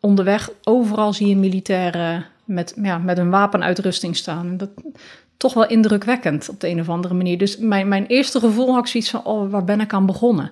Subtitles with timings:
[0.00, 4.56] onderweg, overal zie je militairen met, ja, met een wapenuitrusting staan.
[4.56, 4.70] Dat
[5.36, 7.38] toch wel indrukwekkend op de een of andere manier.
[7.38, 10.50] Dus mijn, mijn eerste gevoel had ik zoiets van, oh, waar ben ik aan begonnen?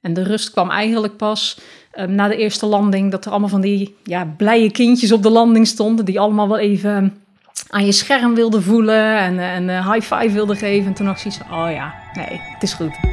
[0.00, 1.60] En de rust kwam eigenlijk pas
[1.94, 5.30] um, na de eerste landing, dat er allemaal van die ja, blije kindjes op de
[5.30, 7.16] landing stonden, die allemaal wel even
[7.68, 10.86] aan je scherm wilden voelen en, en uh, high five wilden geven.
[10.86, 13.11] En toen had ik zoiets van, oh ja, nee, het is goed.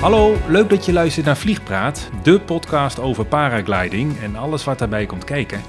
[0.00, 5.06] Hallo, leuk dat je luistert naar Vliegpraat, de podcast over paragliding en alles wat daarbij
[5.06, 5.60] komt kijken.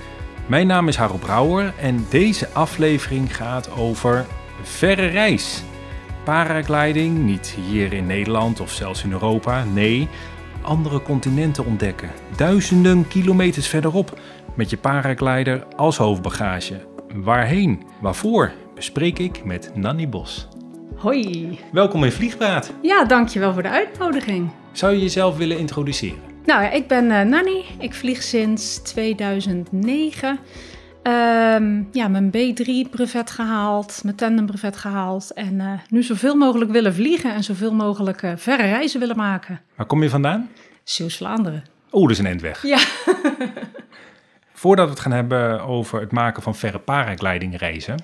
[0.48, 4.26] Mijn naam is Harold Brouwer en deze aflevering gaat over
[4.62, 5.64] verre reis.
[6.24, 10.08] Paragliding, niet hier in Nederland of zelfs in Europa, nee,
[10.62, 12.10] andere continenten ontdekken.
[12.36, 14.20] Duizenden kilometers verderop
[14.56, 16.88] met je paraglider als hoofdbagage.
[17.14, 17.84] Waarheen?
[18.02, 18.52] Waarvoor?
[18.76, 20.48] Bespreek ik met Nanny Bos.
[21.02, 21.60] Hoi.
[21.72, 22.74] Welkom in Vliegpraat.
[22.82, 24.50] Ja, dankjewel voor de uitnodiging.
[24.72, 26.20] Zou je jezelf willen introduceren?
[26.46, 27.66] Nou ja, ik ben uh, Nanny.
[27.80, 30.40] Ik vlieg sinds 2009.
[31.04, 35.34] Um, ja, mijn B3-brevet gehaald, mijn tandem-brevet gehaald.
[35.34, 39.62] En uh, nu zoveel mogelijk willen vliegen en zoveel mogelijk uh, verre reizen willen maken.
[39.76, 40.50] Waar kom je vandaan?
[40.84, 41.64] Zeeuws-Vlaanderen.
[41.92, 42.64] Oeh, dat is een endweg.
[42.64, 42.80] Ja.
[44.54, 47.96] Voordat we het gaan hebben over het maken van verre paraglidingreizen,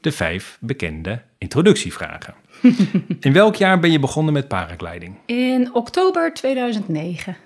[0.00, 2.34] de vijf bekende introductievragen.
[3.20, 5.16] In welk jaar ben je begonnen met paragliding?
[5.26, 7.36] In oktober 2009.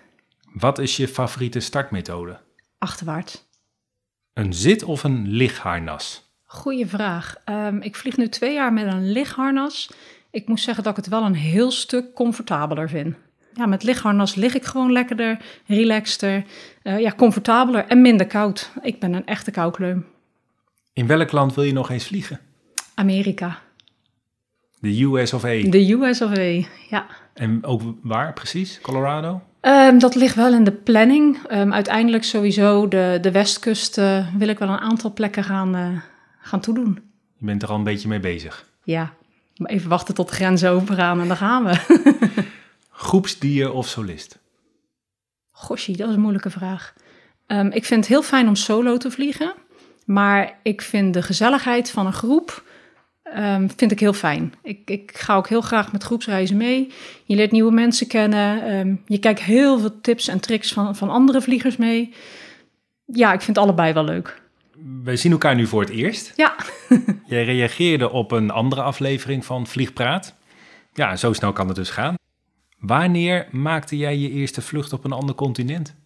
[0.53, 2.41] Wat is je favoriete startmethode?
[2.78, 3.48] Achterwaarts.
[4.33, 6.28] Een zit- of een ligharnas?
[6.45, 7.37] Goeie vraag.
[7.45, 9.91] Um, ik vlieg nu twee jaar met een ligharnas.
[10.31, 13.17] Ik moet zeggen dat ik het wel een heel stuk comfortabeler vind.
[13.55, 16.45] Ja, met lichtharnas lig ik gewoon lekkerder, relaxter,
[16.83, 18.71] uh, ja, comfortabeler en minder koud.
[18.83, 20.06] Ik ben een echte koukleum.
[20.93, 22.41] In welk land wil je nog eens vliegen?
[22.95, 23.59] Amerika.
[24.81, 25.63] De US of A?
[25.63, 27.06] De US of A, ja.
[27.34, 28.78] En ook waar precies?
[28.81, 29.43] Colorado?
[29.61, 31.39] Um, dat ligt wel in de planning.
[31.50, 36.00] Um, uiteindelijk sowieso de, de westkust uh, wil ik wel een aantal plekken gaan, uh,
[36.41, 36.99] gaan toedoen.
[37.37, 38.69] Je bent er al een beetje mee bezig?
[38.83, 39.12] Ja,
[39.65, 42.03] even wachten tot de grenzen open gaan en dan gaan we.
[42.91, 44.39] Groepsdier of solist?
[45.50, 46.95] Goshie, dat is een moeilijke vraag.
[47.47, 49.55] Um, ik vind het heel fijn om solo te vliegen.
[50.10, 52.65] Maar ik vind de gezelligheid van een groep
[53.37, 54.54] um, vind ik heel fijn.
[54.62, 56.93] Ik, ik, ga ook heel graag met groepsreizen mee.
[57.25, 58.75] Je leert nieuwe mensen kennen.
[58.75, 62.15] Um, je kijkt heel veel tips en tricks van, van andere vliegers mee.
[63.04, 64.43] Ja, ik vind allebei wel leuk.
[65.04, 66.32] Wij zien elkaar nu voor het eerst.
[66.37, 66.54] Ja.
[67.26, 70.34] Jij reageerde op een andere aflevering van Vliegpraat.
[70.94, 72.15] Ja, zo snel kan het dus gaan.
[72.78, 76.00] Wanneer maakte jij je eerste vlucht op een ander continent?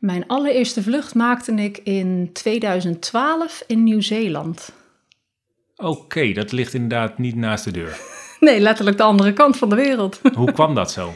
[0.00, 4.72] Mijn allereerste vlucht maakte ik in 2012 in Nieuw-Zeeland.
[5.76, 7.98] Oké, okay, dat ligt inderdaad niet naast de deur.
[8.40, 10.20] Nee, letterlijk de andere kant van de wereld.
[10.34, 11.14] Hoe kwam dat zo?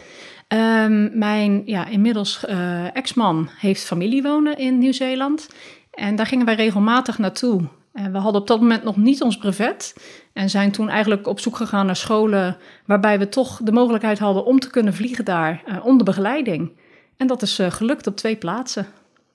[0.48, 5.48] Um, mijn ja, inmiddels uh, ex-man heeft familie wonen in Nieuw-Zeeland.
[5.90, 7.68] En daar gingen wij regelmatig naartoe.
[7.92, 9.94] En we hadden op dat moment nog niet ons brevet.
[10.32, 12.56] En zijn toen eigenlijk op zoek gegaan naar scholen
[12.86, 16.72] waarbij we toch de mogelijkheid hadden om te kunnen vliegen daar uh, onder begeleiding.
[17.16, 18.86] En dat is uh, gelukt op twee plaatsen.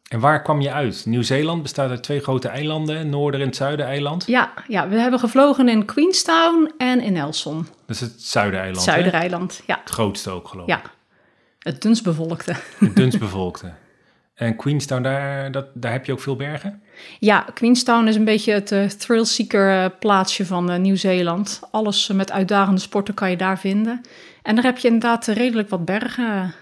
[0.10, 1.06] En waar kwam je uit?
[1.06, 4.26] Nieuw-Zeeland bestaat uit twee grote eilanden, Noorder- en het Zuidereiland.
[4.28, 7.68] Ja, ja, we hebben gevlogen in Queenstown en in Nelson.
[7.86, 8.82] Dat is het Zuidereiland.
[8.82, 9.80] Zuidereiland, ja.
[9.80, 10.74] Het grootste ook, geloof ik.
[10.74, 10.82] Ja,
[11.60, 12.56] het dunst bevolkte.
[12.80, 13.72] Het dunst bevolkte.
[14.34, 16.82] En Queenstown, daar, dat, daar heb je ook veel bergen?
[17.20, 21.62] Ja, Queenstown is een beetje het uh, thrill-seeker plaatsje van uh, Nieuw-Zeeland.
[21.72, 24.02] Alles uh, met uitdagende sporten kan je daar vinden.
[24.42, 26.54] En daar heb je inderdaad redelijk wat bergen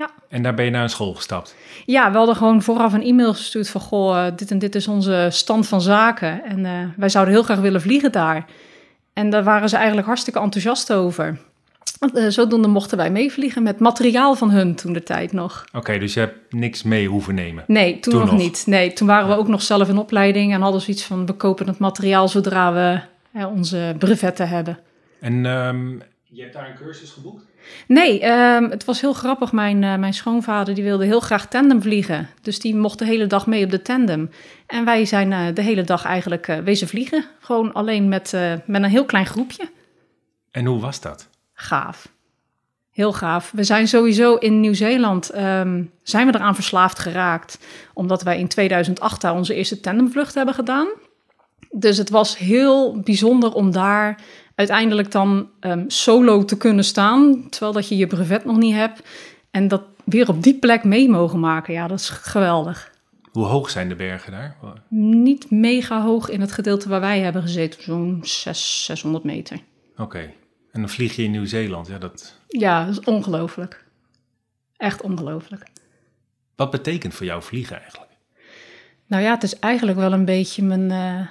[0.00, 0.10] ja.
[0.28, 1.54] En daar ben je naar een school gestapt?
[1.86, 3.80] Ja, we hadden gewoon vooraf een e-mail gestuurd van...
[3.80, 6.44] goh, dit en dit is onze stand van zaken.
[6.44, 8.46] En uh, wij zouden heel graag willen vliegen daar.
[9.12, 11.38] En daar waren ze eigenlijk hartstikke enthousiast over.
[12.14, 15.64] Uh, zodoende mochten wij meevliegen met materiaal van hun toen de tijd nog.
[15.68, 17.64] Oké, okay, dus je hebt niks mee hoeven nemen?
[17.66, 18.62] Nee, toen, toen nog, nog, niet.
[18.66, 20.52] Nee, toen waren we ook nog zelf in opleiding...
[20.52, 23.00] en hadden zoiets van, we kopen het materiaal zodra we
[23.38, 24.78] uh, onze brevetten hebben.
[25.20, 27.49] En um, je hebt daar een cursus geboekt?
[27.86, 29.52] Nee, um, het was heel grappig.
[29.52, 32.28] Mijn, uh, mijn schoonvader die wilde heel graag tandem vliegen.
[32.42, 34.30] Dus die mocht de hele dag mee op de tandem.
[34.66, 37.24] En wij zijn uh, de hele dag eigenlijk uh, wezen vliegen.
[37.40, 38.36] Gewoon alleen met,
[38.66, 39.68] met een heel klein groepje.
[40.50, 41.28] En hoe was dat?
[41.52, 42.08] Gaaf.
[42.90, 43.50] Heel gaaf.
[43.54, 47.58] We zijn sowieso in Nieuw-Zeeland um, zijn we eraan verslaafd geraakt.
[47.94, 50.88] Omdat wij in 2008 daar onze eerste tandemvlucht hebben gedaan.
[51.70, 54.20] Dus het was heel bijzonder om daar
[54.60, 59.02] uiteindelijk dan um, solo te kunnen staan, terwijl dat je je brevet nog niet hebt.
[59.50, 62.92] En dat weer op die plek mee mogen maken, ja, dat is geweldig.
[63.32, 64.56] Hoe hoog zijn de bergen daar?
[64.88, 69.60] Niet mega hoog in het gedeelte waar wij hebben gezeten, zo'n 600, 600 meter.
[69.96, 70.32] Oké.
[70.72, 71.86] En dan vlieg je in Nieuw-Zeeland.
[71.86, 72.38] Ja, dat...
[72.48, 73.84] Ja, dat is ongelooflijk.
[74.76, 75.66] Echt ongelooflijk.
[76.56, 78.10] Wat betekent voor jou vliegen eigenlijk?
[79.06, 81.26] Nou ja, het is eigenlijk wel een beetje mijn, uh,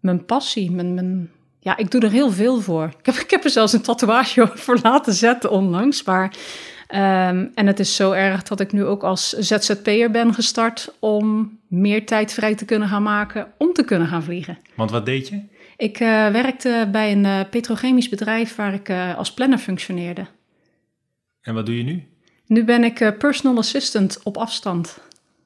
[0.00, 0.70] mijn passie.
[0.70, 2.92] Mijn, mijn, ja, ik doe er heel veel voor.
[2.98, 6.02] Ik heb, ik heb er zelfs een tatoeage voor laten zetten onlangs.
[6.02, 6.34] Maar,
[6.88, 11.58] um, en het is zo erg dat ik nu ook als ZZP'er ben gestart om
[11.68, 14.58] meer tijd vrij te kunnen gaan maken om te kunnen gaan vliegen.
[14.74, 15.40] Want wat deed je?
[15.76, 20.26] Ik uh, werkte bij een uh, petrochemisch bedrijf waar ik uh, als planner functioneerde.
[21.40, 22.04] En wat doe je nu?
[22.46, 25.00] Nu ben ik personal assistant op afstand.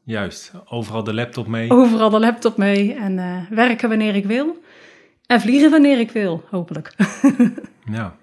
[0.05, 1.71] Juist, overal de laptop mee.
[1.71, 4.63] Overal de laptop mee en werken wanneer ik wil.
[5.27, 6.95] En vliegen wanneer ik wil, hopelijk.
[7.99, 8.17] ja.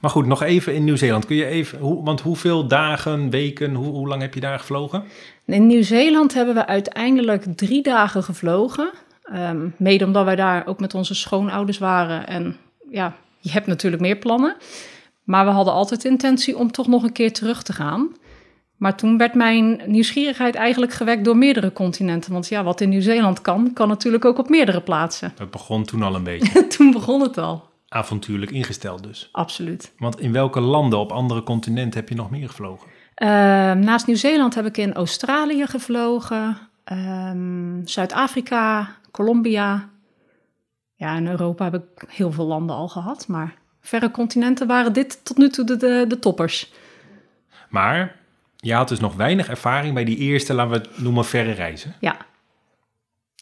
[0.00, 1.26] Maar goed, nog even in Nieuw-Zeeland.
[1.26, 5.04] Kun je even, hoe, want hoeveel dagen, weken, hoe, hoe lang heb je daar gevlogen?
[5.44, 8.90] In Nieuw-Zeeland hebben we uiteindelijk drie dagen gevlogen.
[9.34, 12.26] Um, mede omdat wij daar ook met onze schoonouders waren.
[12.26, 12.56] En
[12.90, 14.56] ja, je hebt natuurlijk meer plannen.
[15.24, 18.08] Maar we hadden altijd de intentie om toch nog een keer terug te gaan.
[18.76, 22.32] Maar toen werd mijn nieuwsgierigheid eigenlijk gewekt door meerdere continenten.
[22.32, 25.32] Want ja, wat in Nieuw-Zeeland kan, kan natuurlijk ook op meerdere plaatsen.
[25.36, 26.66] Dat begon toen al een beetje.
[26.66, 27.68] toen begon het al.
[27.88, 29.28] Avontuurlijk ingesteld dus.
[29.32, 29.92] Absoluut.
[29.98, 32.86] Want in welke landen op andere continenten heb je nog meer gevlogen?
[33.22, 33.28] Uh,
[33.72, 36.58] naast Nieuw-Zeeland heb ik in Australië gevlogen,
[36.92, 39.88] um, Zuid-Afrika, Colombia.
[40.94, 45.24] Ja, in Europa heb ik heel veel landen al gehad, maar verre continenten waren dit
[45.24, 46.72] tot nu toe de, de, de toppers.
[47.68, 48.16] Maar
[48.56, 51.94] je had dus nog weinig ervaring bij die eerste, laten we het noemen, verre reizen.
[52.00, 52.16] Ja.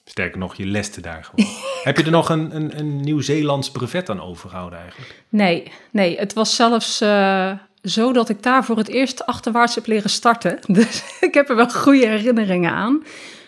[0.05, 1.46] Sterker nog, je leste daar gewoon.
[1.84, 5.25] Heb je er nog een, een, een Nieuw-Zeelands brevet aan overgehouden eigenlijk?
[5.28, 6.19] Nee, nee.
[6.19, 7.52] Het was zelfs uh,
[7.82, 10.58] zo dat ik daar voor het eerst achterwaarts heb leren starten.
[10.78, 13.05] Dus ik heb er wel goede herinneringen aan.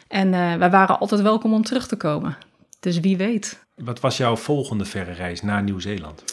[0.08, 2.36] En uh, wij waren altijd welkom om terug te komen.
[2.80, 3.64] Dus wie weet.
[3.74, 6.24] Wat was jouw volgende verre reis naar Nieuw-Zeeland?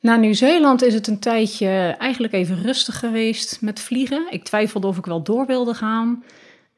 [0.00, 1.68] Na Nieuw-Zeeland is het een tijdje
[1.98, 4.26] eigenlijk even rustig geweest met vliegen.
[4.30, 6.24] Ik twijfelde of ik wel door wilde gaan.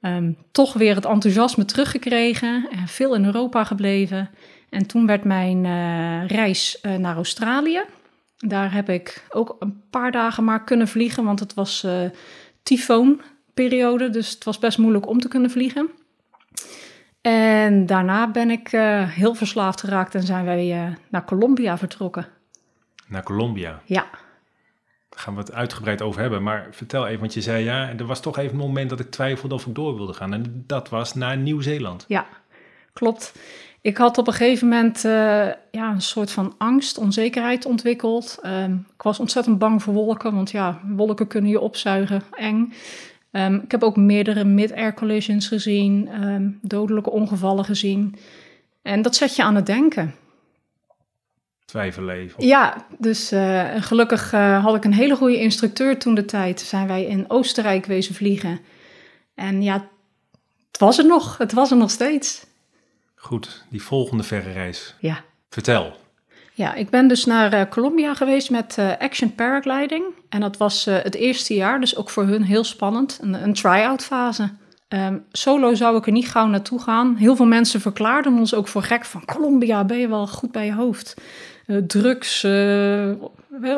[0.02, 4.30] Um, toch weer het enthousiasme teruggekregen en veel in Europa gebleven.
[4.70, 7.82] En toen werd mijn uh, reis uh, naar Australië.
[8.36, 11.92] Daar heb ik ook een paar dagen maar kunnen vliegen, want het was uh,
[12.62, 14.10] tyfoonperiode.
[14.10, 15.90] Dus het was best moeilijk om te kunnen vliegen.
[17.20, 18.68] En daarna ben ik
[19.06, 22.39] heel verslaafd geraakt en zijn wij naar Colombia vertrokken.
[23.10, 23.82] Naar Colombia?
[23.84, 24.06] Ja.
[25.08, 26.42] Daar gaan we het uitgebreid over hebben.
[26.42, 29.10] Maar vertel even, want je zei ja, er was toch even een moment dat ik
[29.10, 30.32] twijfelde of ik door wilde gaan.
[30.32, 32.04] En dat was naar Nieuw-Zeeland.
[32.08, 32.26] Ja,
[32.92, 33.32] klopt.
[33.80, 35.12] Ik had op een gegeven moment uh,
[35.70, 38.38] ja, een soort van angst, onzekerheid ontwikkeld.
[38.46, 42.72] Um, ik was ontzettend bang voor wolken, want ja, wolken kunnen je opzuigen, eng.
[43.32, 48.16] Um, ik heb ook meerdere mid-air collisions gezien, um, dodelijke ongevallen gezien.
[48.82, 50.14] En dat zet je aan het denken.
[51.70, 56.60] Twijfelen Ja, dus uh, gelukkig uh, had ik een hele goede instructeur toen de tijd.
[56.60, 58.60] Zijn wij in Oostenrijk wezen vliegen.
[59.34, 59.88] En ja,
[60.70, 61.38] het was er nog.
[61.38, 62.46] Het was er nog steeds.
[63.14, 64.94] Goed, die volgende verre reis.
[65.00, 65.24] Ja.
[65.50, 65.96] Vertel.
[66.52, 70.04] Ja, ik ben dus naar uh, Colombia geweest met Action Paragliding.
[70.28, 73.18] En dat was het eerste jaar, dus ook voor hun heel spannend.
[73.22, 74.50] Een, een try-out fase.
[74.88, 77.16] Um, solo zou ik er niet gauw naartoe gaan.
[77.16, 79.24] Heel veel mensen verklaarden ons ook voor gek van...
[79.24, 81.14] Colombia, ben je wel goed bij je hoofd?
[81.86, 82.44] Drugs,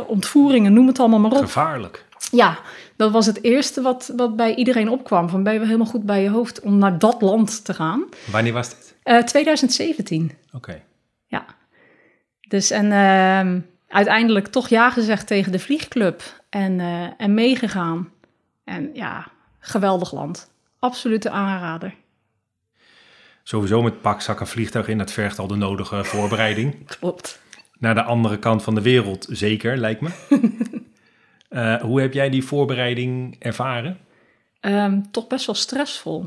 [0.07, 1.45] ontvoeringen, noem het allemaal maar op.
[1.45, 2.05] Gevaarlijk.
[2.31, 2.59] Ja,
[2.97, 5.29] dat was het eerste wat, wat bij iedereen opkwam.
[5.29, 8.05] Van ben je helemaal goed bij je hoofd om naar dat land te gaan?
[8.31, 8.95] Wanneer was dit?
[9.05, 10.33] Uh, 2017.
[10.47, 10.57] Oké.
[10.57, 10.83] Okay.
[11.27, 11.45] Ja.
[12.49, 18.11] Dus en uh, uiteindelijk toch ja gezegd tegen de vliegclub en, uh, en meegegaan.
[18.65, 19.27] En ja,
[19.59, 20.51] geweldig land.
[20.79, 21.95] Absolute aanrader.
[23.43, 26.87] Sowieso met pak, zak en vliegtuig in, dat vergt al de nodige voorbereiding.
[26.99, 27.42] Klopt.
[27.83, 30.11] Naar de andere kant van de wereld zeker, lijkt me.
[31.51, 33.99] uh, hoe heb jij die voorbereiding ervaren?
[34.61, 36.27] Um, toch best wel stressvol.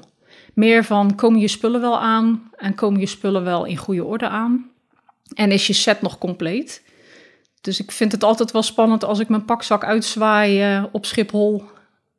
[0.53, 4.27] Meer van komen je spullen wel aan en komen je spullen wel in goede orde
[4.27, 4.69] aan?
[5.33, 6.83] En is je set nog compleet?
[7.61, 11.63] Dus ik vind het altijd wel spannend als ik mijn pakzak uitzwaai uh, op Schiphol.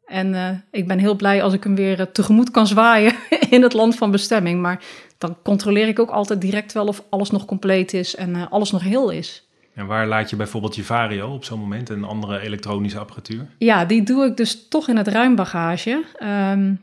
[0.07, 3.13] En uh, ik ben heel blij als ik hem weer uh, tegemoet kan zwaaien
[3.51, 4.61] in het land van bestemming.
[4.61, 4.85] Maar
[5.19, 8.83] dan controleer ik ook altijd direct wel of alles nog compleet is en alles nog
[8.83, 9.49] heel is.
[9.75, 13.47] En waar laat je bijvoorbeeld je Vario op zo'n moment en andere elektronische apparatuur?
[13.59, 16.05] Ja, die doe ik dus toch in het ruimbagage.
[16.23, 16.81] Um,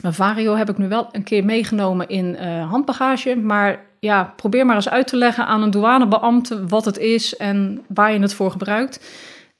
[0.00, 3.36] mijn Vario heb ik nu wel een keer meegenomen in uh, handbagage.
[3.36, 7.84] Maar ja, probeer maar eens uit te leggen aan een douanebeambte wat het is en
[7.88, 9.00] waar je het voor gebruikt.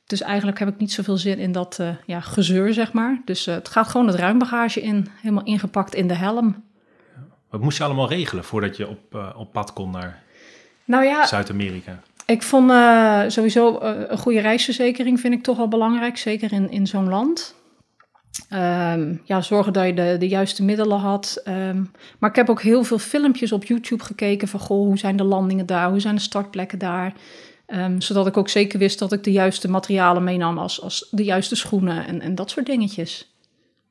[0.07, 3.23] Dus eigenlijk heb ik niet zoveel zin in dat uh, ja, gezeur, zeg maar.
[3.25, 6.65] Dus uh, het gaat gewoon het ruimbagage in, helemaal ingepakt in de helm.
[7.51, 10.23] Wat moest je allemaal regelen voordat je op, uh, op pad kon naar
[10.85, 12.01] nou ja, Zuid-Amerika?
[12.27, 12.71] Ik vond
[13.33, 17.55] sowieso een goede reisverzekering vind ik toch wel belangrijk, zeker in, in zo'n land.
[18.53, 21.43] Um, ja, zorgen dat je de, de juiste middelen had.
[21.49, 25.17] Um, maar ik heb ook heel veel filmpjes op YouTube gekeken van goh, hoe zijn
[25.17, 27.13] de landingen daar, hoe zijn de startplekken daar.
[27.67, 31.25] Um, zodat ik ook zeker wist dat ik de juiste materialen meenam als, als de
[31.25, 33.31] juiste schoenen en, en dat soort dingetjes.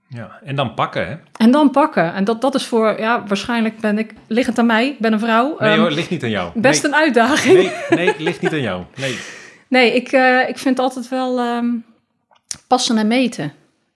[0.08, 1.16] Ja, en dan pakken, hè?
[1.38, 2.14] En dan pakken.
[2.14, 5.20] En dat, dat is voor, ja, waarschijnlijk ben ik, ligt aan mij, ik ben een
[5.20, 5.56] vrouw.
[5.60, 6.52] Nee hoor, ligt niet aan jou.
[6.60, 6.92] Best nee.
[6.92, 7.56] een uitdaging.
[7.56, 8.84] Nee, nee, ligt niet aan jou.
[8.96, 9.18] Nee,
[9.68, 11.86] nee ik, uh, ik vind altijd wel um,
[12.68, 13.46] passen en meten.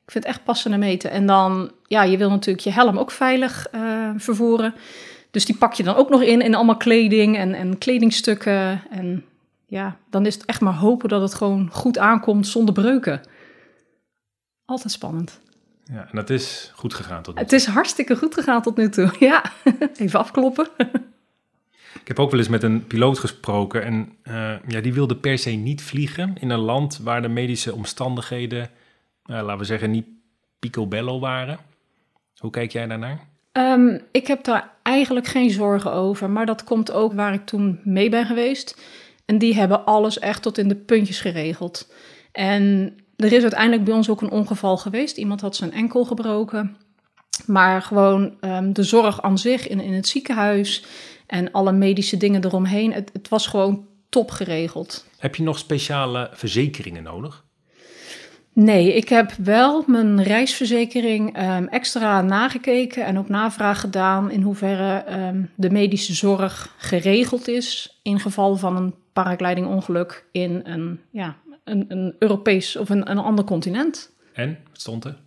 [0.06, 1.12] Ik vind echt passen en meten.
[1.12, 4.74] En dan, ja, je wil natuurlijk je helm ook veilig uh, vervoeren.
[5.32, 8.82] Dus die pak je dan ook nog in, in allemaal kleding en, en kledingstukken.
[8.90, 9.26] En
[9.70, 13.22] ja, dan is het echt maar hopen dat het gewoon goed aankomt zonder breuken.
[14.66, 15.40] Altijd spannend.
[15.84, 17.44] Ja, en dat is goed gegaan tot nu toe.
[17.44, 19.52] Het is hartstikke goed gegaan tot nu toe, ja.
[19.96, 20.68] Even afkloppen.
[22.02, 25.38] Ik heb ook wel eens met een piloot gesproken en uh, ja, die wilde per
[25.38, 28.70] se niet vliegen in een land waar de medische omstandigheden, uh,
[29.42, 30.08] laten we zeggen, niet
[30.60, 31.60] picobello waren.
[32.38, 33.28] Hoe kijk jij daarnaar?
[33.52, 37.80] Um, ik heb daar eigenlijk geen zorgen over, maar dat komt ook waar ik toen
[37.84, 38.82] mee ben geweest.
[39.30, 41.92] En die hebben alles echt tot in de puntjes geregeld.
[42.32, 45.18] En er is uiteindelijk bij ons ook een ongeval geweest.
[45.18, 46.78] Iemand had zijn enkel gebroken.
[47.46, 50.86] Maar gewoon um, de zorg aan zich in, in het ziekenhuis
[51.28, 52.94] en alle medische dingen eromheen.
[52.94, 55.06] Het, het was gewoon top geregeld.
[55.18, 57.46] Heb je nog speciale verzekeringen nodig?
[58.54, 65.04] Nee, ik heb wel mijn reisverzekering um, extra nagekeken en ook navraag gedaan in hoeverre
[65.28, 71.86] um, de medische zorg geregeld is in geval van een paraglidingongeluk in een, ja, een,
[71.88, 74.12] een Europees of een, een ander continent.
[74.34, 75.18] En, wat stond er?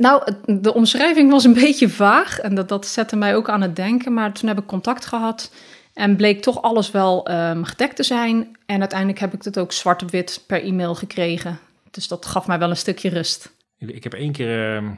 [0.00, 3.76] Nou, de omschrijving was een beetje vaag en dat, dat zette mij ook aan het
[3.76, 4.14] denken.
[4.14, 5.54] Maar toen heb ik contact gehad
[5.94, 8.56] en bleek toch alles wel um, gedekt te zijn.
[8.66, 11.58] En uiteindelijk heb ik het ook zwart op wit per e-mail gekregen.
[11.90, 13.54] Dus dat gaf mij wel een stukje rust.
[13.78, 14.90] Ik heb één keer uh,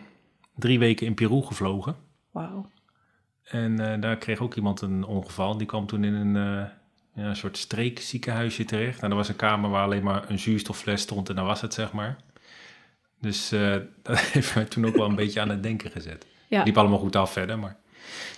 [0.56, 1.96] drie weken in Peru gevlogen.
[2.30, 2.70] Wauw.
[3.42, 5.56] En uh, daar kreeg ook iemand een ongeval.
[5.56, 6.64] Die kwam toen in een, uh,
[7.14, 9.02] ja, een soort streekziekenhuisje terecht.
[9.02, 11.74] En er was een kamer waar alleen maar een zuurstoffles stond en dat was het,
[11.74, 12.16] zeg maar.
[13.20, 16.26] Dus uh, dat heeft mij toen ook wel een beetje aan het denken gezet.
[16.48, 16.62] Ja.
[16.62, 17.76] Liep allemaal goed af verder, maar...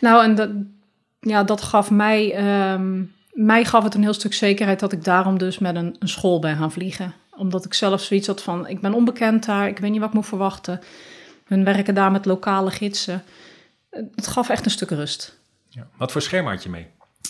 [0.01, 0.51] Nou, en dat,
[1.21, 2.43] ja, dat gaf mij...
[2.73, 6.09] Um, mij gaf het een heel stuk zekerheid dat ik daarom dus met een, een
[6.09, 7.15] school ben gaan vliegen.
[7.31, 10.15] Omdat ik zelf zoiets had van, ik ben onbekend daar, ik weet niet wat ik
[10.15, 10.81] moet verwachten.
[11.45, 13.23] Hun werken daar met lokale gidsen.
[13.91, 15.39] Het gaf echt een stuk rust.
[15.69, 15.87] Ja.
[15.97, 16.87] Wat voor scherm had je mee?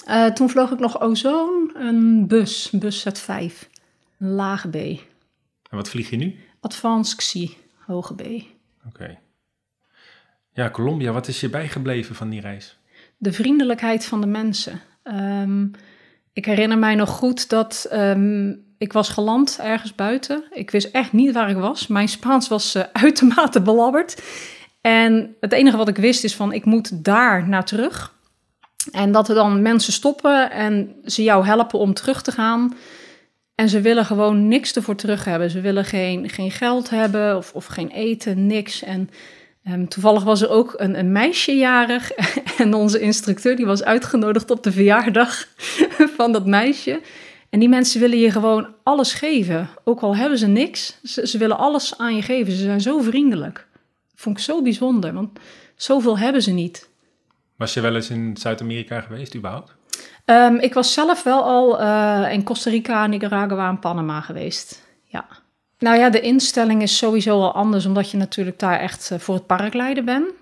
[0.09, 3.29] Uh, toen vloog ik nog Ozone, een bus, een bus Z5,
[4.19, 4.75] een lage B.
[4.75, 6.37] En wat vlieg je nu?
[6.61, 7.57] Advanced XI,
[7.87, 8.21] hoge B.
[8.21, 8.45] Oké.
[8.89, 9.19] Okay.
[10.53, 12.79] Ja, Colombia, wat is je bijgebleven van die reis?
[13.17, 14.81] De vriendelijkheid van de mensen.
[15.05, 15.71] Um,
[16.33, 20.45] ik herinner mij nog goed dat um, ik was geland ergens buiten.
[20.51, 21.87] Ik wist echt niet waar ik was.
[21.87, 24.23] Mijn Spaans was uh, uitermate belabberd.
[24.81, 28.15] En het enige wat ik wist is van ik moet daar naar terug.
[28.91, 32.75] En dat er dan mensen stoppen en ze jou helpen om terug te gaan.
[33.55, 35.51] En ze willen gewoon niks ervoor terug hebben.
[35.51, 38.83] Ze willen geen, geen geld hebben of, of geen eten, niks.
[38.83, 39.11] En
[39.69, 42.11] um, toevallig was er ook een, een meisje jarig.
[42.59, 45.49] En onze instructeur die was uitgenodigd op de verjaardag
[46.17, 47.01] van dat meisje.
[47.51, 49.69] En die mensen willen je gewoon alles geven.
[49.85, 52.53] Ook al hebben ze niks, ze, ze willen alles aan je geven.
[52.53, 53.67] Ze zijn zo vriendelijk.
[54.15, 55.39] Vond ik zo bijzonder, want
[55.77, 56.89] zoveel hebben ze niet.
[57.57, 59.75] Was je wel eens in Zuid-Amerika geweest, überhaupt?
[60.25, 64.83] Um, ik was zelf wel al uh, in Costa Rica, Nicaragua en Panama geweest.
[65.05, 65.27] Ja.
[65.79, 69.35] Nou ja, de instelling is sowieso al anders, omdat je natuurlijk daar echt uh, voor
[69.35, 70.33] het paragliden bent.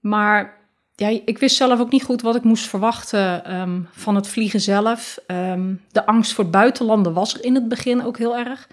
[0.00, 0.58] Maar
[0.94, 4.60] ja, ik wist zelf ook niet goed wat ik moest verwachten um, van het vliegen
[4.60, 5.18] zelf.
[5.26, 8.68] Um, de angst voor buitenlanden was er in het begin ook heel erg.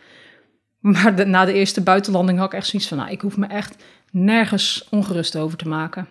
[0.80, 3.84] Maar na de eerste buitenlanding had ik echt zoiets van, nou, ik hoef me echt
[4.12, 6.08] nergens ongerust over te maken.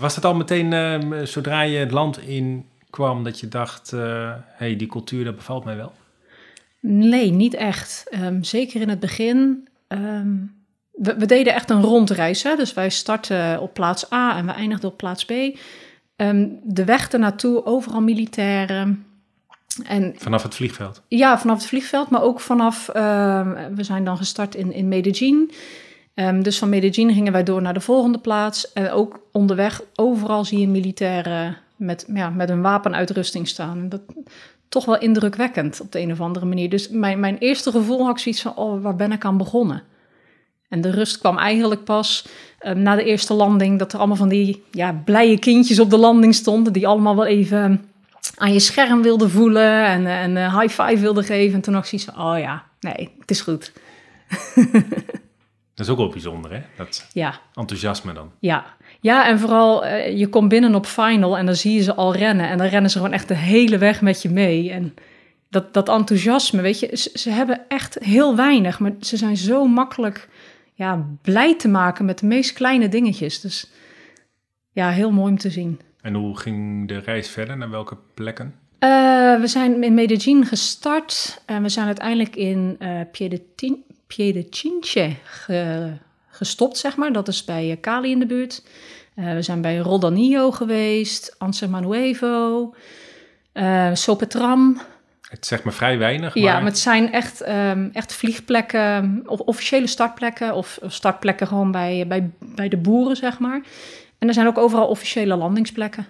[0.00, 4.32] Was het al meteen, uh, zodra je het land in kwam, dat je dacht, uh,
[4.46, 5.92] hey, die cultuur, dat bevalt mij wel?
[6.80, 8.06] Nee, niet echt.
[8.14, 9.68] Um, zeker in het begin.
[9.88, 10.54] Um,
[10.92, 12.42] we, we, deden echt een rondreis.
[12.42, 12.56] Hè?
[12.56, 15.30] Dus wij startten op plaats A en we eindigden op plaats B.
[16.16, 19.04] Um, de weg ernaartoe, overal militairen.
[19.84, 21.02] En, vanaf het vliegveld?
[21.08, 22.86] Ja, vanaf het vliegveld, maar ook vanaf...
[23.74, 25.50] we zijn dan gestart in, in Medellin...
[26.20, 28.72] Um, dus van Medellin gingen wij door naar de volgende plaats.
[28.72, 33.88] En ook onderweg, overal zie je militairen met, ja, met een wapenuitrusting staan.
[33.88, 34.00] Dat
[34.68, 36.70] toch wel indrukwekkend op de een of andere manier.
[36.70, 39.82] Dus mijn, mijn eerste gevoel had ik zoiets van, oh, waar ben ik aan begonnen?
[40.68, 44.28] En de rust kwam eigenlijk pas ehm, na de eerste landing, dat er allemaal van
[44.28, 47.84] die ja, blije kindjes op de landing stonden, die allemaal wel even
[48.36, 51.54] aan je scherm wilden voelen en, en uh, high five wilden geven.
[51.54, 53.72] En toen nog zoiets van, oh ja, nee, het is goed.
[55.80, 56.60] dat is ook wel bijzonder, hè?
[56.76, 57.40] Dat ja.
[57.54, 58.30] enthousiasme dan.
[58.38, 61.94] Ja, ja, en vooral uh, je komt binnen op final en dan zie je ze
[61.94, 62.48] al rennen.
[62.48, 64.70] En dan rennen ze gewoon echt de hele weg met je mee.
[64.70, 64.94] En
[65.48, 69.66] dat, dat enthousiasme, weet je, ze, ze hebben echt heel weinig, maar ze zijn zo
[69.66, 70.28] makkelijk
[70.74, 73.40] ja, blij te maken met de meest kleine dingetjes.
[73.40, 73.70] Dus
[74.72, 75.80] ja, heel mooi om te zien.
[76.00, 77.56] En hoe ging de reis verder?
[77.56, 78.54] Naar welke plekken?
[78.80, 83.00] Uh, we zijn in Medellin gestart en we zijn uiteindelijk in uh,
[84.16, 85.92] Piedechinche ge,
[86.28, 87.12] gestopt, zeg maar.
[87.12, 88.62] Dat is bij Cali in de buurt.
[89.14, 92.74] Uh, we zijn bij Roldanillo geweest, Ansermanuevo,
[93.54, 94.80] uh, Sopetram.
[95.28, 96.34] Het zegt me vrij weinig.
[96.34, 96.44] Maar...
[96.44, 102.04] Ja, maar het zijn echt, um, echt vliegplekken, of officiële startplekken, of startplekken gewoon bij,
[102.08, 103.62] bij, bij de boeren, zeg maar.
[104.18, 106.06] En er zijn ook overal officiële landingsplekken.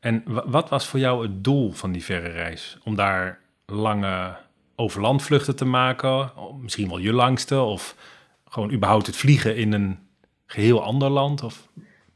[0.00, 2.78] En wat was voor jou het doel van die verre reis?
[2.84, 4.36] Om daar lange
[4.76, 6.32] overlandvluchten te maken?
[6.60, 7.60] Misschien wel je langste?
[7.60, 7.96] Of
[8.48, 9.98] gewoon überhaupt het vliegen in een
[10.46, 11.42] geheel ander land?
[11.42, 11.68] Of...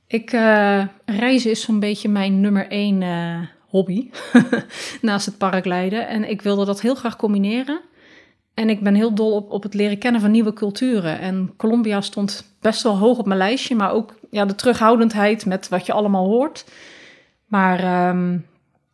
[0.06, 4.10] Ik, uh, reizen is zo'n beetje mijn nummer één uh, hobby
[5.00, 6.08] naast het paragliden.
[6.08, 7.80] En ik wilde dat heel graag combineren.
[8.54, 11.18] En ik ben heel dol op, op het leren kennen van nieuwe culturen.
[11.18, 15.68] En Colombia stond best wel hoog op mijn lijstje, maar ook ja, de terughoudendheid met
[15.68, 16.64] wat je allemaal hoort.
[17.46, 18.08] Maar.
[18.08, 18.46] Um,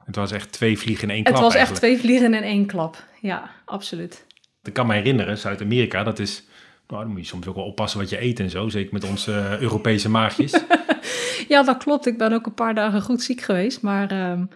[0.04, 1.34] het was echt twee vliegen in één klap.
[1.34, 1.84] Het was eigenlijk.
[1.84, 3.04] echt twee vliegen in één klap.
[3.22, 4.26] Ja, absoluut.
[4.62, 6.44] Ik kan me herinneren, Zuid-Amerika, dat is.
[6.88, 8.68] Nou, dan moet je soms ook wel oppassen wat je eet en zo.
[8.68, 10.60] Zeker met onze uh, Europese maagjes.
[11.48, 12.06] ja, dat klopt.
[12.06, 13.82] Ik ben ook een paar dagen goed ziek geweest.
[13.82, 14.48] Maar um,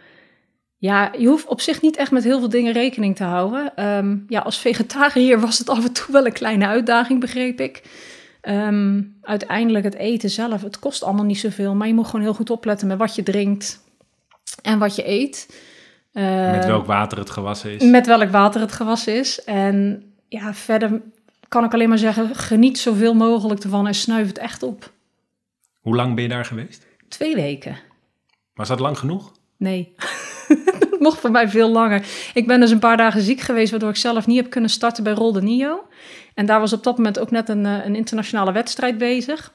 [0.77, 3.85] ja, je hoeft op zich niet echt met heel veel dingen rekening te houden.
[3.85, 7.83] Um, ja, als vegetariër was het af en toe wel een kleine uitdaging, begreep ik.
[8.43, 11.75] Um, uiteindelijk het eten zelf, het kost allemaal niet zoveel.
[11.75, 13.85] Maar je moet gewoon heel goed opletten met wat je drinkt
[14.63, 15.49] en wat je eet.
[16.17, 17.83] Uh, met welk water het gewassen is.
[17.85, 19.45] Met welk water het gewassen is.
[19.45, 21.01] En ja, verder
[21.49, 24.93] kan ik alleen maar zeggen, geniet zoveel mogelijk ervan en snuif het echt op.
[25.81, 26.87] Hoe lang ben je daar geweest?
[27.09, 27.77] Twee weken.
[28.55, 29.33] Was dat lang genoeg?
[29.57, 29.95] Nee.
[30.91, 32.07] dat mocht voor mij veel langer.
[32.35, 35.05] Ik ben dus een paar dagen ziek geweest, waardoor ik zelf niet heb kunnen starten
[35.05, 35.87] bij Rol de Nio.
[36.35, 39.53] En daar was op dat moment ook net een, een internationale wedstrijd bezig.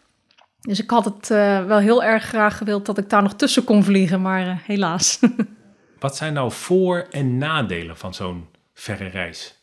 [0.60, 3.64] Dus ik had het uh, wel heel erg graag gewild dat ik daar nog tussen
[3.64, 5.20] kon vliegen, maar uh, helaas.
[6.02, 9.56] Wat zijn nou voor- en nadelen van zo'n verre reis?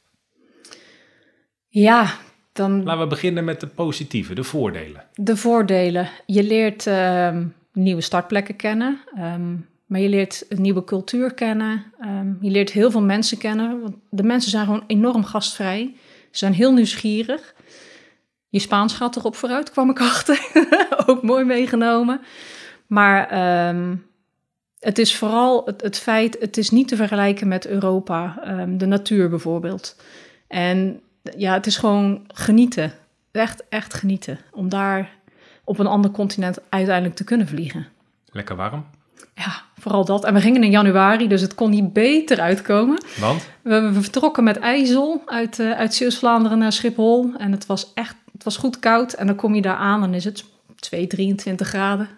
[1.68, 2.16] Ja,
[2.52, 2.82] dan...
[2.82, 5.04] Laten we beginnen met de positieve, de voordelen.
[5.14, 6.08] De voordelen.
[6.26, 7.36] Je leert uh,
[7.72, 9.00] nieuwe startplekken kennen.
[9.18, 11.84] Um, maar je leert een nieuwe cultuur kennen.
[12.00, 13.80] Um, je leert heel veel mensen kennen.
[13.80, 15.94] Want de mensen zijn gewoon enorm gastvrij.
[16.30, 17.54] Ze zijn heel nieuwsgierig.
[18.48, 20.40] Je Spaans gaat erop vooruit, kwam ik achter.
[21.06, 22.20] Ook mooi meegenomen.
[22.86, 24.07] Maar um,
[24.80, 28.42] het is vooral het, het, feit, het is niet te vergelijken met Europa.
[28.60, 29.96] Um, de natuur bijvoorbeeld.
[30.46, 31.00] En
[31.36, 32.92] ja, het is gewoon genieten.
[33.30, 34.38] Echt, echt genieten.
[34.52, 35.10] Om daar
[35.64, 37.86] op een ander continent uiteindelijk te kunnen vliegen.
[38.30, 38.86] Lekker warm.
[39.34, 40.24] Ja, vooral dat.
[40.24, 43.02] En we gingen in januari, dus het kon niet beter uitkomen.
[43.20, 43.48] Want?
[43.62, 47.30] We, we vertrokken met IJssel uit, uh, uit Zeeuws-Vlaanderen naar Schiphol.
[47.36, 49.12] En het was echt, het was goed koud.
[49.12, 50.44] En dan kom je daar aan en is het
[50.76, 52.08] 2, 23 graden.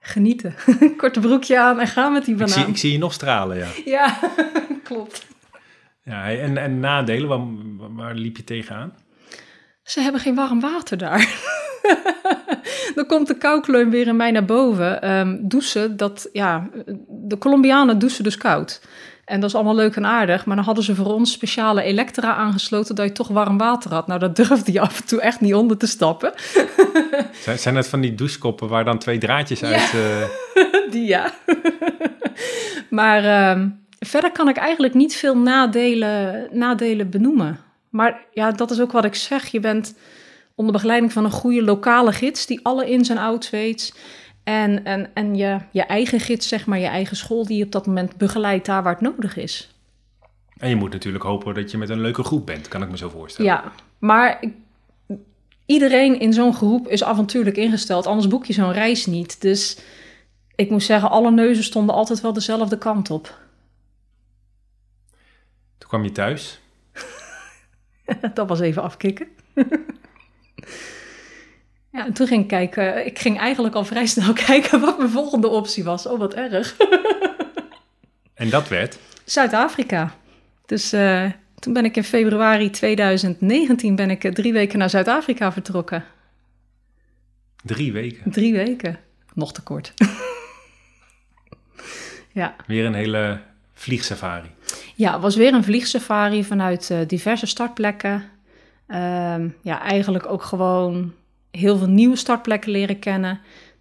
[0.00, 0.54] Genieten.
[0.96, 2.48] Korte broekje aan en gaan met die banaan.
[2.48, 3.68] Ik zie, ik zie je nog stralen, ja.
[3.84, 4.18] Ja,
[4.88, 5.26] klopt.
[6.02, 8.92] Ja, en, en nadelen, waar, waar liep je tegenaan?
[9.82, 11.28] Ze hebben geen warm water daar.
[12.94, 15.10] dan komt de koukleun weer in mij naar boven.
[15.10, 16.68] Um, douchen, dat, ja,
[17.08, 18.80] de Colombianen douchen dus koud.
[19.28, 20.46] En dat is allemaal leuk en aardig.
[20.46, 24.06] Maar dan hadden ze voor ons speciale elektra aangesloten dat je toch warm water had.
[24.06, 26.32] Nou, dat durfde je af en toe echt niet onder te stappen.
[27.44, 29.68] zijn, zijn het van die douchekoppen waar dan twee draadjes ja.
[29.68, 29.92] uit...
[29.94, 30.92] Uh...
[30.92, 31.32] die ja.
[32.90, 37.60] maar um, verder kan ik eigenlijk niet veel nadelen, nadelen benoemen.
[37.90, 39.46] Maar ja, dat is ook wat ik zeg.
[39.46, 39.94] Je bent
[40.54, 43.94] onder begeleiding van een goede lokale gids die alle ins en outs weet.
[44.48, 47.72] En, en, en je, je eigen gids, zeg maar, je eigen school die je op
[47.72, 49.74] dat moment begeleidt daar waar het nodig is.
[50.58, 52.96] En je moet natuurlijk hopen dat je met een leuke groep bent, kan ik me
[52.96, 53.50] zo voorstellen.
[53.50, 54.42] Ja, maar
[55.66, 59.40] iedereen in zo'n groep is avontuurlijk ingesteld, anders boek je zo'n reis niet.
[59.40, 59.78] Dus
[60.54, 63.38] ik moet zeggen, alle neuzen stonden altijd wel dezelfde kant op.
[65.78, 66.60] Toen kwam je thuis.
[68.34, 69.28] dat was even afkicken.
[71.92, 73.06] Ja, en toen ging ik kijken.
[73.06, 76.06] Ik ging eigenlijk al vrij snel kijken wat mijn volgende optie was.
[76.06, 76.76] Oh, wat erg.
[78.34, 78.98] en dat werd?
[79.24, 80.14] Zuid-Afrika.
[80.66, 86.04] Dus uh, toen ben ik in februari 2019 ben ik drie weken naar Zuid-Afrika vertrokken.
[87.62, 88.30] Drie weken.
[88.30, 88.98] Drie weken.
[89.34, 89.94] Nog te kort.
[92.32, 92.56] ja.
[92.66, 93.40] Weer een hele
[93.72, 94.50] vliegsafari.
[94.94, 98.24] Ja, het was weer een vliegsafari vanuit uh, diverse startplekken.
[98.86, 101.12] Ehm, ja, eigenlijk ook gewoon
[101.50, 103.40] heel veel nieuwe startplekken leren kennen.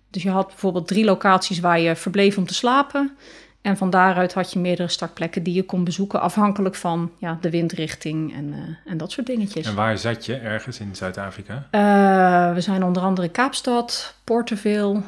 [0.10, 3.18] Dus je had bijvoorbeeld drie locaties waar je verbleef om te slapen.
[3.62, 7.50] En van daaruit had je meerdere startplekken die je kon bezoeken, afhankelijk van ja, de
[7.50, 9.68] windrichting en, uh, en dat soort dingetjes.
[9.68, 11.68] En waar zat je ergens in Zuid-Afrika?
[11.72, 15.02] Uh, we zijn onder andere Kaapstad, Porterville.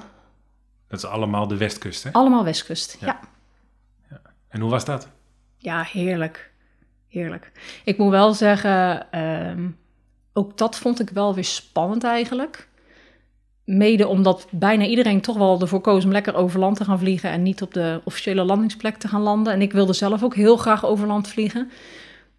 [0.87, 2.11] Dat is allemaal de westkust, hè?
[2.11, 3.07] Allemaal westkust, ja.
[3.07, 3.19] ja.
[4.09, 4.21] ja.
[4.47, 5.07] En hoe was dat?
[5.57, 6.51] Ja, heerlijk.
[7.07, 7.51] Heerlijk.
[7.83, 9.65] Ik moet wel zeggen, uh,
[10.39, 12.67] ook dat vond ik wel weer spannend eigenlijk.
[13.63, 17.29] Mede omdat bijna iedereen toch wel ervoor koos om lekker over land te gaan vliegen
[17.29, 19.53] en niet op de officiële landingsplek te gaan landen.
[19.53, 21.71] En ik wilde zelf ook heel graag over land vliegen.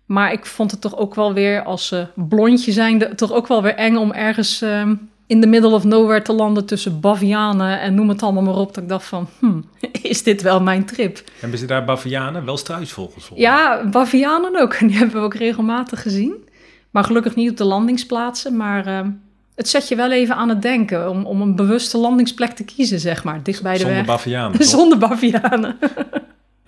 [0.06, 3.62] Maar ik vond het toch ook wel weer als uh, blondje zijnde toch ook wel
[3.62, 4.90] weer eng om ergens uh,
[5.26, 8.74] in the middle of nowhere te landen tussen bavianen en noem het allemaal maar op.
[8.74, 9.64] Dat ik dacht van, hmm,
[10.02, 11.22] is dit wel mijn trip?
[11.40, 12.44] Hebben ze daar bavianen?
[12.44, 13.38] Wel struisvogels voor?
[13.38, 14.72] Ja, bavianen ook.
[14.72, 16.48] En die hebben we ook regelmatig gezien.
[16.90, 18.86] Maar gelukkig niet op de landingsplaatsen, maar...
[18.86, 19.06] Uh,
[19.54, 23.00] het zet je wel even aan het denken om, om een bewuste landingsplek te kiezen,
[23.00, 24.06] zeg maar, dicht bij de Zonder weg.
[24.06, 24.64] bavianen.
[24.74, 25.78] Zonder bavianen.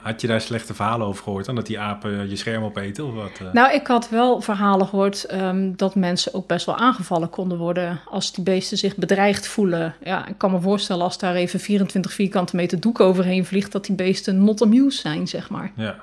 [0.02, 3.14] Had je daar slechte verhalen over gehoord dan dat die apen je scherm opeten of
[3.14, 3.40] wat?
[3.42, 3.52] Uh?
[3.52, 8.00] Nou, ik had wel verhalen gehoord um, dat mensen ook best wel aangevallen konden worden
[8.10, 9.94] als die beesten zich bedreigd voelen.
[10.04, 13.84] Ja, ik kan me voorstellen als daar even 24 vierkante meter doek overheen vliegt, dat
[13.84, 15.72] die beesten not amused zijn, zeg maar.
[15.76, 15.96] Ja.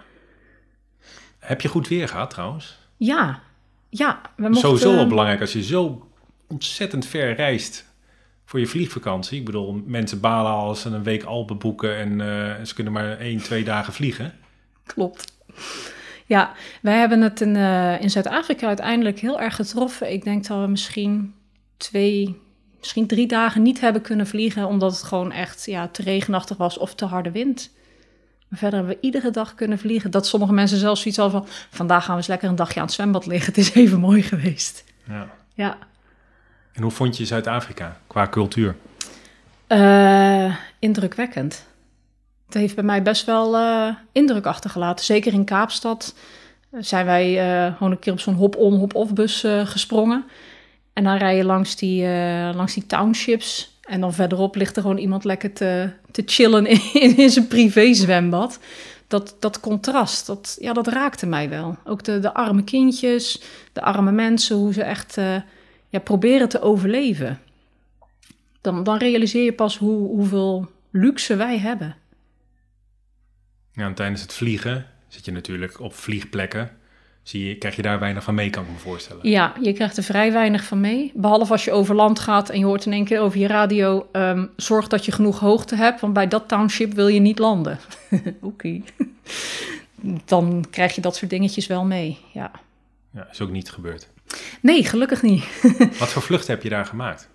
[1.40, 2.78] Heb je goed weer gehad trouwens?
[2.98, 3.40] Ja,
[3.90, 4.22] ja.
[4.36, 6.08] We mochten, Sowieso wel belangrijk als je zo
[6.48, 7.86] ontzettend ver reist
[8.46, 9.40] voor je vliegvakantie.
[9.40, 13.18] Ik bedoel, mensen balen als ze een week Alpen boeken en uh, ze kunnen maar
[13.18, 14.34] één, twee dagen vliegen.
[14.86, 15.34] Klopt.
[16.26, 20.12] Ja, wij hebben het in, uh, in Zuid-Afrika uiteindelijk heel erg getroffen.
[20.12, 21.34] Ik denk dat we misschien
[21.78, 22.40] twee,
[22.80, 26.78] misschien drie dagen niet hebben kunnen vliegen, omdat het gewoon echt ja, te regenachtig was
[26.78, 27.72] of te harde wind.
[28.50, 30.12] Maar verder hebben we iedere dag kunnen vliegen.
[30.12, 32.86] Dat sommige mensen zelfs zoiets al van, vandaag gaan we eens lekker een dagje aan
[32.86, 33.54] het zwembad liggen.
[33.54, 34.84] Het is even mooi geweest.
[35.08, 35.28] Ja.
[35.54, 35.78] Ja.
[36.74, 38.76] En hoe vond je Zuid-Afrika qua cultuur?
[39.68, 41.66] Uh, indrukwekkend.
[42.46, 45.06] Het heeft bij mij best wel uh, indruk achtergelaten.
[45.06, 46.16] Zeker in Kaapstad
[46.72, 47.32] zijn wij
[47.68, 50.26] uh, gewoon een keer op zo'n hop-on, hop-off bus gesprongen.
[50.94, 52.08] En dan rij je langs die,
[52.54, 53.79] langs die townships.
[53.90, 58.60] En dan verderop ligt er gewoon iemand lekker te, te chillen in, in zijn privézwembad.
[59.08, 61.78] Dat, dat contrast, dat, ja, dat raakte mij wel.
[61.86, 63.42] Ook de, de arme kindjes,
[63.74, 65.18] de arme mensen, hoe ze echt
[65.90, 67.40] ja, proberen te overleven.
[68.62, 71.96] Dan, dan realiseer je pas hoe, hoeveel luxe wij hebben.
[73.74, 76.78] Ja, en tijdens het vliegen zit je natuurlijk op vliegplekken.
[77.30, 79.30] Zie je, krijg je daar weinig van mee, kan ik me voorstellen.
[79.30, 81.12] Ja, je krijgt er vrij weinig van mee.
[81.16, 84.08] Behalve als je over land gaat en je hoort in één keer over je radio...
[84.12, 87.80] Um, zorg dat je genoeg hoogte hebt, want bij dat township wil je niet landen.
[88.42, 88.82] Oké.
[90.26, 92.52] Dan krijg je dat soort dingetjes wel mee, ja.
[93.12, 94.10] Ja, is ook niet gebeurd.
[94.62, 95.44] Nee, gelukkig niet.
[96.00, 97.30] Wat voor vluchten heb je daar gemaakt?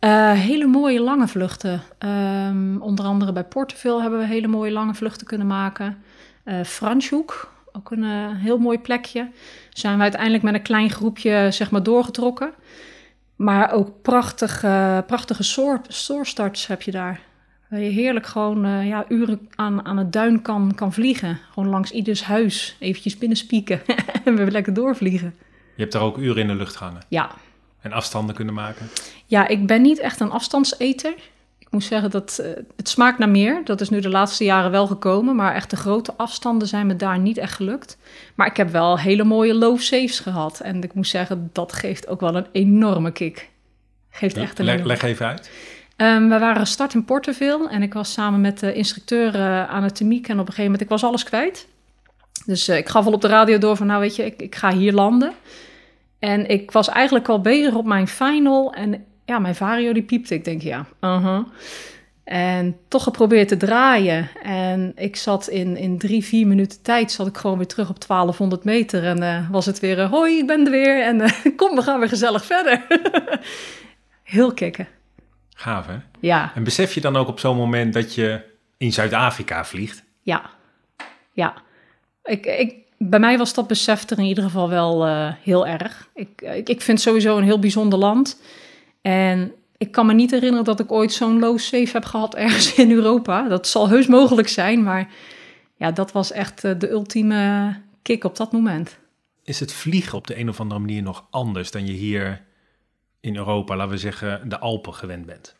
[0.00, 1.82] Uh, hele mooie lange vluchten.
[1.98, 6.02] Um, onder andere bij Porteville hebben we hele mooie lange vluchten kunnen maken.
[6.44, 9.30] Uh, Franshoek, ook een uh, heel mooi plekje.
[9.70, 12.52] Zijn we uiteindelijk met een klein groepje zeg maar, doorgetrokken.
[13.36, 14.60] Maar ook prachtig,
[15.06, 15.42] prachtige
[15.88, 17.20] soarstarts heb je daar.
[17.68, 21.38] Waar je heerlijk gewoon ja, uren aan, aan het duin kan, kan vliegen.
[21.52, 23.80] Gewoon langs ieders huis eventjes binnenspieken
[24.24, 25.34] en weer lekker doorvliegen.
[25.74, 27.02] Je hebt daar ook uren in de lucht gehangen.
[27.08, 27.30] Ja.
[27.80, 28.88] En afstanden kunnen maken.
[29.26, 31.14] Ja, ik ben niet echt een afstandseter.
[31.68, 33.60] Ik moet zeggen dat uh, het smaakt naar meer.
[33.64, 35.36] Dat is nu de laatste jaren wel gekomen.
[35.36, 37.98] Maar echt de grote afstanden zijn me daar niet echt gelukt.
[38.34, 40.60] Maar ik heb wel hele mooie low saves gehad.
[40.60, 43.50] En ik moet zeggen, dat geeft ook wel een enorme kick.
[44.10, 45.50] Geeft echt een leg, leg even uit.
[45.96, 47.68] Um, we waren gestart in Porterville.
[47.68, 50.28] En ik was samen met de instructeur uh, aan het temiek.
[50.28, 51.66] En op een gegeven moment, ik was alles kwijt.
[52.46, 54.54] Dus uh, ik gaf al op de radio door van, nou weet je, ik, ik
[54.54, 55.32] ga hier landen.
[56.18, 58.72] En ik was eigenlijk al bezig op mijn final.
[58.72, 60.34] En ja, mijn vario die piepte.
[60.34, 61.46] Ik denk, ja, uh -huh.
[62.24, 64.28] En toch geprobeerd te draaien.
[64.42, 67.12] En ik zat in, in drie, vier minuten tijd...
[67.12, 69.04] zat ik gewoon weer terug op 1200 meter.
[69.04, 71.02] En uh, was het weer, uh, hoi, ik ben er weer.
[71.02, 72.86] En uh, kom, we gaan weer gezellig verder.
[74.22, 74.88] Heel kicken.
[75.54, 75.96] Gaaf, hè?
[76.20, 76.52] Ja.
[76.54, 78.40] En besef je dan ook op zo'n moment dat je
[78.76, 80.04] in Zuid-Afrika vliegt?
[80.22, 80.50] Ja.
[81.32, 81.54] Ja.
[82.24, 85.06] Ik, ik, bij mij was dat besef er in ieder geval wel
[85.42, 86.08] heel erg.
[86.14, 88.40] Ik, ik, ik vind sowieso een heel bijzonder land.
[89.08, 92.74] En ik kan me niet herinneren dat ik ooit zo'n low safe heb gehad ergens
[92.74, 93.48] in Europa.
[93.48, 95.12] Dat zal heus mogelijk zijn, maar
[95.76, 98.98] ja, dat was echt uh, de ultieme kick op dat moment.
[99.42, 102.44] Is het vliegen op de een of andere manier nog anders dan je hier
[103.20, 105.56] in Europa, laten we zeggen, de Alpen gewend bent?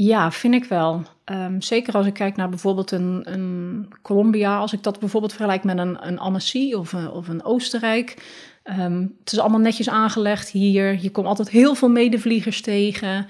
[0.00, 1.02] Ja, vind ik wel.
[1.24, 5.64] Ehm, zeker als ik kijk naar bijvoorbeeld een, een Colombia, als ik dat bijvoorbeeld vergelijk
[5.64, 8.16] met een, een Annecy of een, of een Oostenrijk.
[8.62, 10.98] Ehm, het is allemaal netjes aangelegd hier.
[11.02, 13.26] Je komt altijd heel veel medevliegers tegen,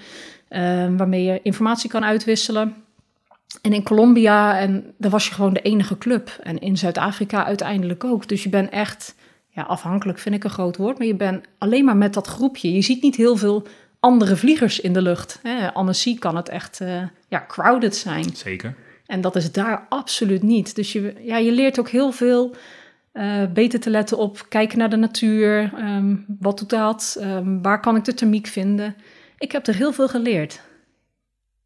[0.49, 2.75] um, waarmee je informatie kan uitwisselen.
[3.63, 6.39] En in Colombia, en daar was je gewoon de enige club.
[6.43, 8.29] En in Zuid-Afrika uiteindelijk ook.
[8.29, 9.15] Dus je bent echt,
[9.49, 12.73] ja, afhankelijk vind ik een groot woord, maar je bent alleen maar met dat groepje.
[12.73, 13.67] Je ziet niet heel veel
[14.01, 15.39] andere vliegers in de lucht.
[15.43, 15.73] Hè.
[15.73, 18.37] Annecy kan het echt uh, ja, crowded zijn.
[18.37, 18.75] Zeker.
[19.07, 20.75] En dat is daar absoluut niet.
[20.75, 22.57] Dus je, ja, je leert ook heel veel
[23.13, 25.73] uh, beter te letten op kijken naar de natuur.
[25.79, 27.19] Um, wat doet dat?
[27.21, 28.97] Um, waar kan ik de thermiek vinden?
[29.39, 30.61] Ik heb er heel veel geleerd.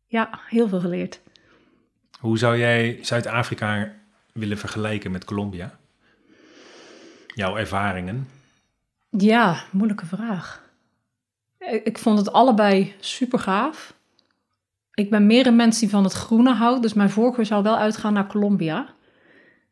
[0.06, 1.20] Ja, heel veel geleerd.
[2.18, 3.92] Hoe zou jij Zuid-Afrika
[4.32, 5.78] willen vergelijken met Colombia?
[7.26, 8.28] Jouw ervaringen?
[9.10, 10.62] Ja, moeilijke vraag.
[11.84, 13.94] Ik vond het allebei super gaaf.
[14.94, 17.76] Ik ben meer een mens die van het groene houdt, dus mijn voorkeur zou wel
[17.76, 18.86] uitgaan naar Colombia.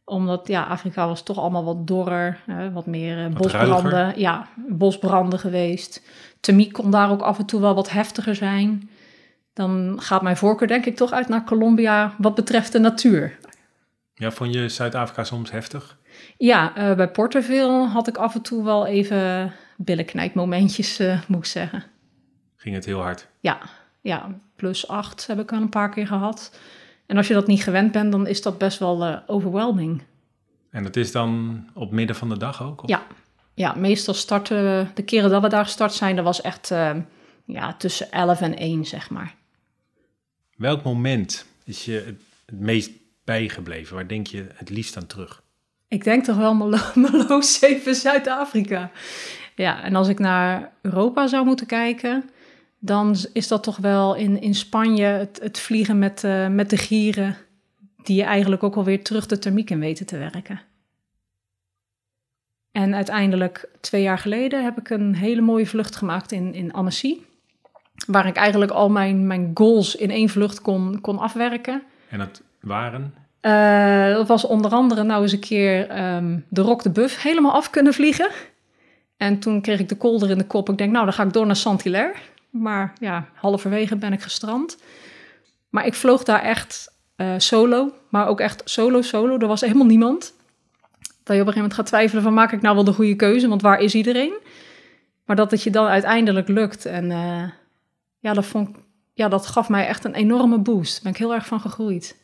[0.04, 4.18] Omdat ja, Afrika was toch allemaal wat dorrer, hè, wat meer uh, bosbranden.
[4.18, 6.02] Ja, bosbranden geweest.
[6.40, 8.90] Tamiek kon daar ook af en toe wel wat heftiger zijn.
[9.52, 13.38] Dan gaat mijn voorkeur denk ik toch uit naar Colombia wat betreft de natuur.
[14.14, 15.98] Ja, vond je Zuid-Afrika soms heftig?
[16.36, 19.52] Ja, uh, bij Porterville had ik af en toe wel even
[19.84, 21.84] billenknijpmomentjes, uh, moet ik zeggen.
[22.56, 23.28] Ging het heel hard?
[23.40, 23.58] Ja,
[24.00, 26.58] ja, plus acht heb ik al een paar keer gehad.
[27.06, 30.02] En als je dat niet gewend bent, dan is dat best wel uh, overwhelming.
[30.70, 32.82] En dat is dan op midden van de dag ook?
[32.82, 32.88] Of?
[32.88, 33.06] Ja.
[33.54, 36.96] ja, meestal starten we, de keren dat we daar gestart zijn, dat was echt uh,
[37.44, 39.34] ja, tussen 11 en 1, zeg maar.
[40.56, 42.16] Welk moment is je
[42.46, 42.90] het meest
[43.24, 43.94] bijgebleven?
[43.94, 45.42] Waar denk je het liefst aan terug?
[45.88, 46.54] Ik denk toch wel
[46.94, 48.90] Malo 7 Zuid-Afrika.
[49.60, 52.30] Ja, en als ik naar Europa zou moeten kijken,
[52.78, 56.76] dan is dat toch wel in, in Spanje het, het vliegen met, uh, met de
[56.76, 57.36] gieren,
[58.02, 60.60] die je eigenlijk ook alweer terug de thermiek in weten te werken.
[62.72, 67.16] En uiteindelijk, twee jaar geleden, heb ik een hele mooie vlucht gemaakt in, in Annecy.
[68.06, 71.82] Waar ik eigenlijk al mijn, mijn goals in één vlucht kon, kon afwerken.
[72.08, 73.14] En dat waren?
[73.42, 77.52] Uh, dat was onder andere nou eens een keer um, de Rock de Buff helemaal
[77.52, 78.30] af kunnen vliegen.
[79.20, 80.68] En toen kreeg ik de kolder in de kop.
[80.68, 82.14] Ik denk, nou, dan ga ik door naar Saint-Hilaire.
[82.50, 84.78] Maar ja, halverwege ben ik gestrand.
[85.68, 89.38] Maar ik vloog daar echt uh, solo, maar ook echt solo-solo.
[89.38, 90.34] Er was helemaal niemand.
[91.00, 93.16] Dat je op een gegeven moment gaat twijfelen van, maak ik nou wel de goede
[93.16, 93.48] keuze?
[93.48, 94.32] Want waar is iedereen?
[95.24, 96.86] Maar dat het je dan uiteindelijk lukt.
[96.86, 97.42] En uh,
[98.18, 98.76] ja, dat, vond,
[99.14, 100.92] ja, dat gaf mij echt een enorme boost.
[100.92, 102.16] Daar ben ik heel erg van gegroeid.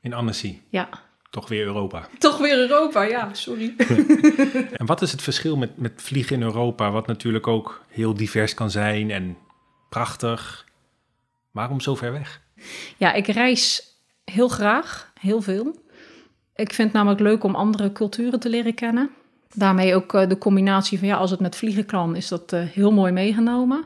[0.00, 0.58] In Annecy?
[0.68, 0.88] Ja.
[1.34, 2.08] Toch weer Europa.
[2.18, 3.74] Toch weer Europa, ja, sorry.
[4.80, 8.54] en wat is het verschil met, met vliegen in Europa, wat natuurlijk ook heel divers
[8.54, 9.36] kan zijn en
[9.88, 10.64] prachtig?
[11.50, 12.40] Waarom zo ver weg?
[12.96, 13.82] Ja, ik reis
[14.24, 15.76] heel graag, heel veel.
[16.54, 19.10] Ik vind het namelijk leuk om andere culturen te leren kennen.
[19.54, 22.62] Daarmee ook uh, de combinatie van ja, als het met vliegen kan, is dat uh,
[22.62, 23.84] heel mooi meegenomen.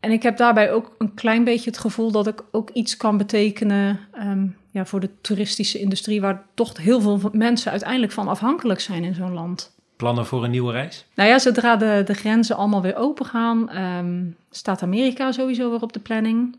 [0.00, 3.16] En ik heb daarbij ook een klein beetje het gevoel dat ik ook iets kan
[3.16, 8.80] betekenen um, ja, voor de toeristische industrie, waar toch heel veel mensen uiteindelijk van afhankelijk
[8.80, 9.76] zijn in zo'n land.
[9.96, 11.06] Plannen voor een nieuwe reis?
[11.14, 15.82] Nou ja, zodra de, de grenzen allemaal weer open gaan, um, staat Amerika sowieso weer
[15.82, 16.56] op de planning.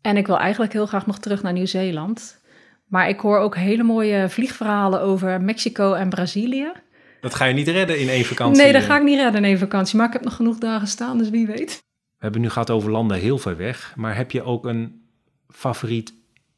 [0.00, 2.40] En ik wil eigenlijk heel graag nog terug naar Nieuw-Zeeland.
[2.86, 6.72] Maar ik hoor ook hele mooie vliegverhalen over Mexico en Brazilië.
[7.20, 8.62] Dat ga je niet redden in één vakantie?
[8.62, 9.96] Nee, dat ga ik niet redden in één vakantie.
[9.96, 11.82] Maar ik heb nog genoeg dagen staan, dus wie weet.
[12.08, 13.92] We hebben nu gehad over landen heel ver weg.
[13.96, 15.02] Maar heb je ook een
[15.48, 16.14] favoriet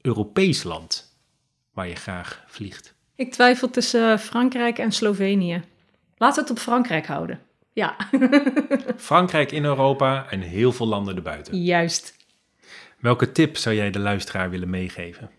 [0.06, 1.16] Europees land
[1.72, 2.94] waar je graag vliegt?
[3.14, 5.62] Ik twijfel tussen Frankrijk en Slovenië.
[6.16, 7.40] Laten we het op Frankrijk houden.
[7.72, 7.96] Ja.
[8.96, 11.62] Frankrijk in Europa en heel veel landen erbuiten.
[11.62, 12.16] Juist.
[12.98, 15.30] Welke tip zou jij de luisteraar willen meegeven?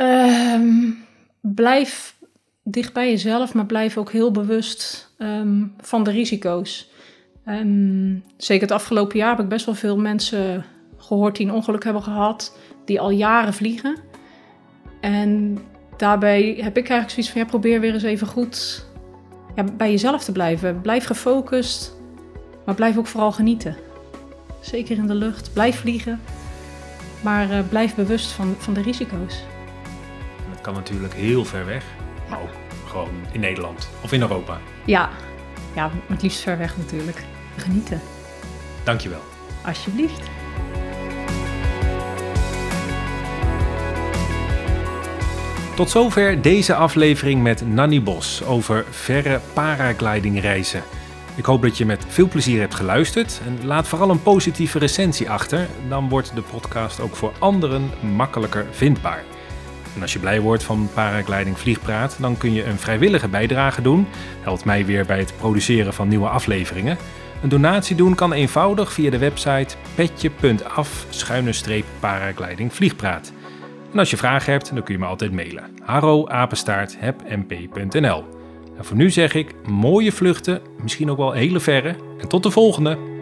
[0.00, 1.04] Um,
[1.40, 2.16] blijf
[2.62, 6.90] dicht bij jezelf, maar blijf ook heel bewust um, van de risico's.
[7.46, 10.64] Um, zeker het afgelopen jaar heb ik best wel veel mensen
[10.96, 13.96] gehoord die een ongeluk hebben gehad, die al jaren vliegen.
[15.00, 15.58] En
[15.96, 18.86] daarbij heb ik eigenlijk zoiets van, ja, probeer weer eens even goed
[19.54, 20.80] ja, bij jezelf te blijven.
[20.80, 21.96] Blijf gefocust,
[22.64, 23.76] maar blijf ook vooral genieten.
[24.60, 26.20] Zeker in de lucht, blijf vliegen,
[27.20, 29.42] maar uh, blijf bewust van, van de risico's.
[30.52, 31.84] Dat kan natuurlijk heel ver weg,
[32.28, 32.52] maar ook
[32.86, 34.58] gewoon in Nederland of in Europa.
[34.84, 35.08] Ja,
[35.74, 37.24] ja het liefst ver weg natuurlijk.
[37.56, 38.00] Genieten.
[38.84, 39.20] Dankjewel.
[39.64, 40.30] Alsjeblieft.
[45.74, 50.82] Tot zover deze aflevering met Nanny Bos over verre paraglidingreizen.
[51.34, 55.30] Ik hoop dat je met veel plezier hebt geluisterd en laat vooral een positieve recensie
[55.30, 55.68] achter.
[55.88, 59.24] Dan wordt de podcast ook voor anderen makkelijker vindbaar.
[59.94, 64.06] En als je blij wordt van Paragliding Vliegpraat, dan kun je een vrijwillige bijdrage doen.
[64.40, 66.98] Helpt mij weer bij het produceren van nieuwe afleveringen.
[67.42, 71.06] Een donatie doen kan eenvoudig via de website petje.af
[72.00, 73.32] paragliding vliegpraat.
[73.94, 75.64] En als je vragen hebt, dan kun je me altijd mailen.
[75.82, 76.26] haro
[78.76, 81.96] En voor nu zeg ik mooie vluchten, misschien ook wel hele verre.
[82.18, 83.13] En tot de volgende!